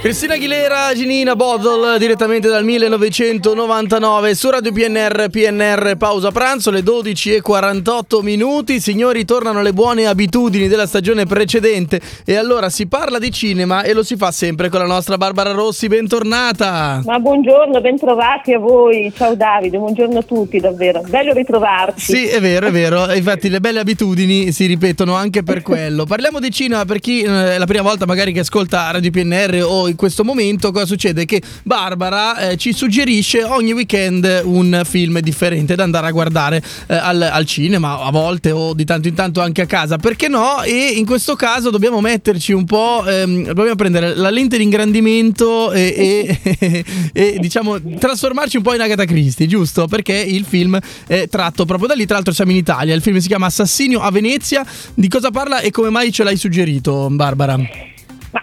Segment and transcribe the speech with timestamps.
[0.00, 7.34] Cristina Aguilera, Ginina Bottle direttamente dal 1999 su Radio PNR, PNR pausa pranzo le 12
[7.34, 8.80] e 48 minuti.
[8.80, 13.92] Signori, tornano le buone abitudini della stagione precedente e allora si parla di cinema e
[13.92, 17.02] lo si fa sempre con la nostra Barbara Rossi, bentornata.
[17.04, 19.12] Ma buongiorno, bentrovati a voi.
[19.14, 21.02] Ciao Davide, buongiorno a tutti, davvero.
[21.06, 22.16] Bello ritrovarci.
[22.16, 23.12] Sì, è vero, è vero.
[23.12, 26.06] Infatti le belle abitudini si ripetono anche per quello.
[26.06, 29.62] Parliamo di cinema per chi eh, è la prima volta magari che ascolta Radio PNR
[29.62, 31.24] o in questo momento cosa succede?
[31.24, 36.94] Che Barbara eh, ci suggerisce ogni weekend un film differente da andare a guardare eh,
[36.94, 40.62] al, al, cinema, a volte o di tanto in tanto anche a casa, perché no?
[40.62, 45.72] E in questo caso dobbiamo metterci un po', ehm, dobbiamo prendere la lente di ingrandimento
[45.72, 49.86] e, e, e, diciamo trasformarci un po' in Agatha Christie, giusto?
[49.86, 53.18] Perché il film è tratto proprio da lì, tra l'altro siamo in Italia, il film
[53.18, 54.64] si chiama Assassinio a Venezia,
[54.94, 57.89] di cosa parla e come mai ce l'hai suggerito Barbara?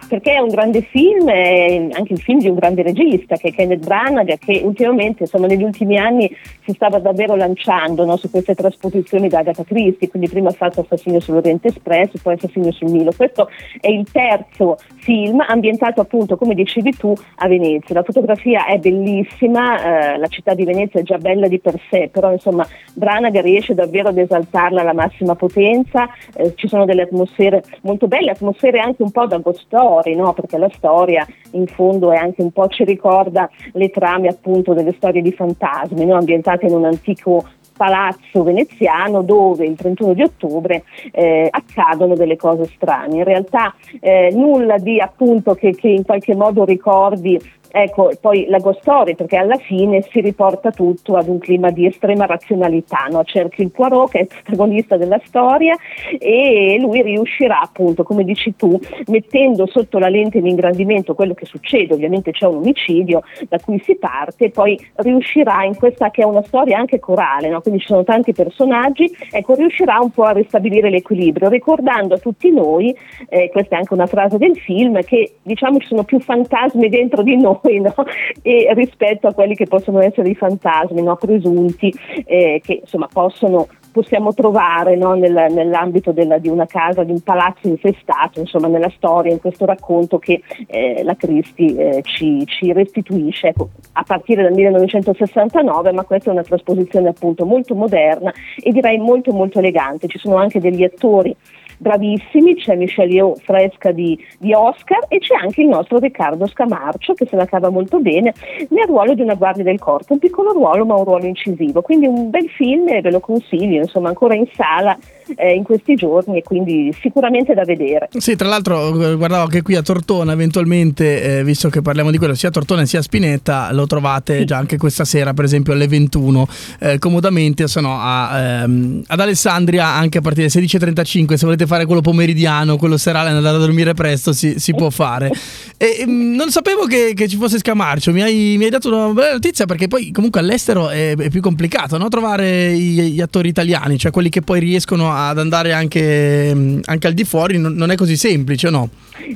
[0.07, 3.53] Perché è un grande film, è anche il film di un grande regista che è
[3.53, 8.55] Kenneth Branagh, che ultimamente, insomma, negli ultimi anni si stava davvero lanciando no, su queste
[8.55, 13.11] trasposizioni da Agatha Christie, quindi prima ha fatto Assassino sull'Oriente Espresso, poi Assassino sul Nilo.
[13.15, 17.95] Questo è il terzo film ambientato appunto, come dicevi tu, a Venezia.
[17.95, 22.09] La fotografia è bellissima, eh, la città di Venezia è già bella di per sé,
[22.11, 27.63] però insomma Branagh riesce davvero ad esaltarla alla massima potenza, eh, ci sono delle atmosfere
[27.81, 30.33] molto belle, atmosfere anche un po' da Ghost story, no?
[30.33, 34.93] perché la storia in fondo è anche un po' ci ricorda le trame appunto delle
[34.93, 36.15] storie di fantasmi, no?
[36.15, 37.45] ambientate in un antico
[37.75, 43.17] palazzo veneziano dove il 31 di ottobre eh, accadono delle cose strane.
[43.17, 47.39] In realtà eh, nulla di appunto che, che, in qualche modo ricordi
[47.71, 51.85] Ecco, poi la ghost story, perché alla fine si riporta tutto ad un clima di
[51.85, 53.23] estrema razionalità, no?
[53.23, 55.75] cerchi il Poirot che è il protagonista della storia
[56.17, 61.45] e lui riuscirà appunto, come dici tu, mettendo sotto la lente di ingrandimento quello che
[61.45, 66.25] succede, ovviamente c'è un omicidio da cui si parte, poi riuscirà in questa che è
[66.25, 67.61] una storia anche corale, no?
[67.61, 72.51] quindi ci sono tanti personaggi, ecco, riuscirà un po' a ristabilire l'equilibrio, ricordando a tutti
[72.51, 72.95] noi,
[73.29, 77.23] eh, questa è anche una frase del film, che diciamo ci sono più fantasmi dentro
[77.23, 77.93] di noi noi no?
[78.41, 81.15] e rispetto a quelli che possono essere i fantasmi no?
[81.15, 81.93] presunti
[82.25, 87.21] eh, che insomma possono possiamo trovare no, nel, nell'ambito della, di una casa, di un
[87.21, 92.71] palazzo infestato, insomma nella storia, in questo racconto che eh, la Cristi eh, ci, ci,
[92.73, 98.31] restituisce ecco, a partire dal 1969, ma questa è una trasposizione appunto molto moderna
[98.61, 100.05] e direi molto molto elegante.
[100.05, 101.35] Ci sono anche degli attori
[101.77, 107.13] bravissimi, c'è Michelle Yeoh fresca di, di, Oscar e c'è anche il nostro Riccardo Scamarcio
[107.13, 108.33] che se la cava molto bene
[108.69, 112.07] nel ruolo di una guardia del corpo, un piccolo ruolo ma un ruolo incisivo, quindi
[112.07, 114.97] un bel film e ve lo consiglio, insomma ancora in sala
[115.35, 118.09] eh, in questi giorni e quindi sicuramente da vedere.
[118.17, 122.17] Sì, tra l'altro eh, guardavo che qui a Tortona eventualmente, eh, visto che parliamo di
[122.17, 124.45] quello, sia a Tortona sia Spinetta, lo trovate sì.
[124.45, 126.47] già anche questa sera, per esempio alle 21,
[126.79, 131.66] eh, comodamente, se no a, ehm, ad Alessandria anche a partire dalle 16.35, se volete
[131.67, 135.31] fare quello pomeridiano, quello serale, andare a dormire presto, si, si può fare.
[135.77, 139.13] E, ehm, non sapevo che, che, ci fosse Scamarcio, mi hai, mi hai, dato una
[139.13, 142.07] bella notizia perché poi comunque all'estero è, è più complicato no?
[142.07, 147.07] trovare gli, gli attori italiani, cioè quelli che poi riescono ad andare anche, mm, anche
[147.07, 148.89] al di fuori non, non è così semplice, no?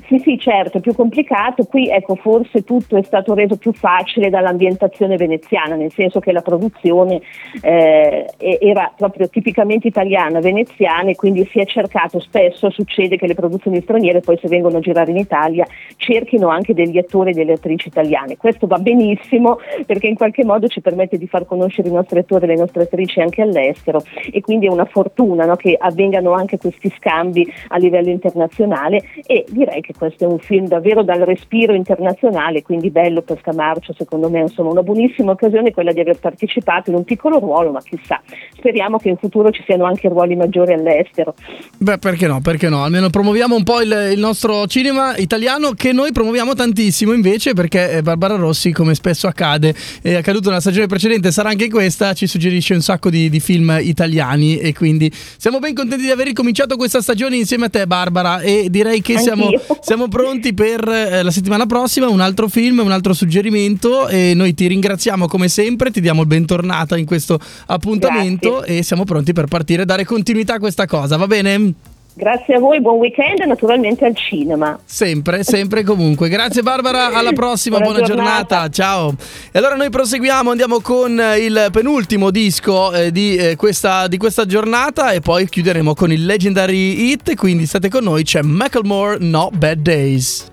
[0.07, 1.63] Sì, sì, certo, è più complicato.
[1.63, 6.41] Qui ecco, forse tutto è stato reso più facile dall'ambientazione veneziana, nel senso che la
[6.41, 7.21] produzione
[7.61, 13.35] eh, era proprio tipicamente italiana, veneziana e quindi si è cercato, spesso succede che le
[13.35, 15.65] produzioni straniere poi se vengono a girare in Italia
[15.95, 18.37] cerchino anche degli attori e delle attrici italiane.
[18.37, 22.45] Questo va benissimo perché in qualche modo ci permette di far conoscere i nostri attori
[22.45, 26.57] e le nostre attrici anche all'estero e quindi è una fortuna no, che avvengano anche
[26.57, 31.73] questi scambi a livello internazionale e direi che questo è un film davvero dal respiro
[31.73, 36.89] internazionale, quindi bello per Scamarcio, secondo me insomma una buonissima occasione quella di aver partecipato
[36.89, 38.21] in un piccolo ruolo, ma chissà,
[38.57, 41.35] speriamo che in futuro ci siano anche ruoli maggiori all'estero.
[41.77, 42.83] Beh, perché no, perché no?
[42.83, 47.91] Almeno promuoviamo un po' il, il nostro cinema italiano che noi promuoviamo tantissimo invece perché
[47.91, 52.27] eh, Barbara Rossi, come spesso accade, è accaduto nella stagione precedente, sarà anche questa, ci
[52.27, 56.75] suggerisce un sacco di, di film italiani e quindi siamo ben contenti di aver ricominciato
[56.75, 59.49] questa stagione insieme a te Barbara e direi che siamo,
[59.81, 64.53] siamo, pronti per eh, la settimana prossima, un altro film, un altro suggerimento e noi
[64.53, 68.77] ti ringraziamo come sempre, ti diamo il bentornata in questo appuntamento Grazie.
[68.77, 71.73] e siamo pronti per partire e dare continuità a questa cosa, va bene?
[72.13, 74.77] Grazie a voi, buon weekend e naturalmente al cinema.
[74.83, 76.27] Sempre, sempre comunque.
[76.27, 78.67] Grazie Barbara, alla prossima, buona, buona giornata.
[78.67, 78.69] giornata.
[78.69, 79.15] ciao.
[79.51, 84.45] E allora noi proseguiamo, andiamo con il penultimo disco eh, di, eh, questa, di, questa,
[84.45, 89.49] giornata e poi chiuderemo con il Legendary Hit, quindi state con noi, c'è Macklemore No
[89.53, 90.49] Bad Days.